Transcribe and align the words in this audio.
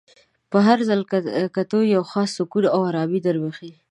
په 0.51 0.57
هر 0.65 0.77
ځل 0.89 1.01
کتو 1.55 1.79
یو 1.95 2.03
خاص 2.11 2.29
سکون 2.37 2.65
او 2.75 2.81
ارامي 2.89 3.19
در 3.25 3.35
بخښي. 3.43 3.71